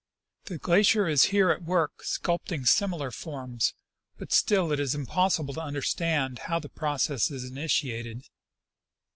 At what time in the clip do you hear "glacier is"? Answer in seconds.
0.57-1.25